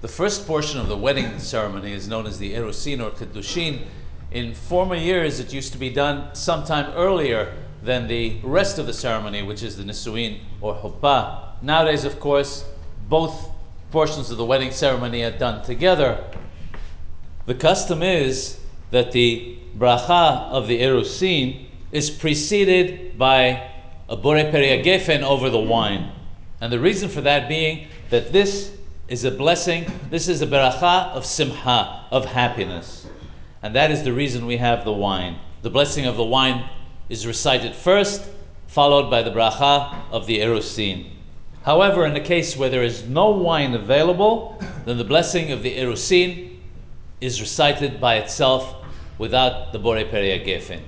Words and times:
The 0.00 0.08
first 0.08 0.46
portion 0.46 0.80
of 0.80 0.88
the 0.88 0.96
wedding 0.96 1.38
ceremony 1.38 1.92
is 1.92 2.08
known 2.08 2.26
as 2.26 2.38
the 2.38 2.54
Erusin 2.54 3.04
or 3.04 3.10
Kedushin. 3.10 3.82
In 4.30 4.54
former 4.54 4.94
years, 4.94 5.40
it 5.40 5.52
used 5.52 5.72
to 5.72 5.78
be 5.78 5.90
done 5.90 6.34
sometime 6.34 6.90
earlier 6.94 7.54
than 7.82 8.08
the 8.08 8.38
rest 8.42 8.78
of 8.78 8.86
the 8.86 8.94
ceremony, 8.94 9.42
which 9.42 9.62
is 9.62 9.76
the 9.76 9.82
Nisuin 9.82 10.38
or 10.62 10.74
Huppah. 10.74 11.60
Nowadays, 11.60 12.06
of 12.06 12.18
course, 12.18 12.64
both 13.10 13.50
portions 13.90 14.30
of 14.30 14.38
the 14.38 14.44
wedding 14.44 14.70
ceremony 14.70 15.22
are 15.22 15.36
done 15.36 15.62
together. 15.64 16.24
The 17.44 17.54
custom 17.54 18.02
is 18.02 18.58
that 18.92 19.12
the 19.12 19.58
bracha 19.76 20.48
of 20.48 20.66
the 20.66 20.80
Erusin 20.80 21.66
is 21.92 22.08
preceded 22.08 23.18
by 23.18 23.70
a 24.08 24.16
Bore 24.16 24.36
Gefen 24.36 25.22
over 25.22 25.50
the 25.50 25.58
wine. 25.58 26.10
And 26.62 26.72
the 26.72 26.80
reason 26.80 27.10
for 27.10 27.20
that 27.20 27.50
being 27.50 27.88
that 28.08 28.32
this 28.32 28.70
is 29.10 29.24
a 29.24 29.30
blessing, 29.30 29.84
this 30.08 30.28
is 30.28 30.40
a 30.40 30.46
beracha 30.46 31.10
of 31.10 31.26
simha, 31.26 32.06
of 32.12 32.24
happiness. 32.24 33.08
And 33.60 33.74
that 33.74 33.90
is 33.90 34.04
the 34.04 34.12
reason 34.12 34.46
we 34.46 34.56
have 34.56 34.84
the 34.84 34.92
wine. 34.92 35.36
The 35.62 35.68
blessing 35.68 36.06
of 36.06 36.16
the 36.16 36.24
wine 36.24 36.70
is 37.08 37.26
recited 37.26 37.74
first, 37.74 38.30
followed 38.68 39.10
by 39.10 39.22
the 39.22 39.32
bracha 39.32 40.00
of 40.12 40.26
the 40.26 40.38
erusin. 40.38 41.10
However, 41.64 42.06
in 42.06 42.14
the 42.14 42.20
case 42.20 42.56
where 42.56 42.70
there 42.70 42.84
is 42.84 43.02
no 43.08 43.30
wine 43.30 43.74
available, 43.74 44.62
then 44.84 44.96
the 44.96 45.04
blessing 45.04 45.50
of 45.50 45.64
the 45.64 45.76
erusin 45.76 46.58
is 47.20 47.40
recited 47.40 48.00
by 48.00 48.14
itself 48.14 48.76
without 49.18 49.72
the 49.72 49.78
Bore 49.80 50.04
Peria 50.04 50.38
Gefen. 50.38 50.82